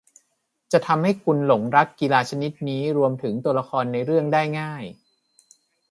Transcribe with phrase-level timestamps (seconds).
[0.71, 4.83] จะทำให้คุณหลงรักกีฬาชนิดนี้รวมถึงตัวละครในเรื่องได้ง่าย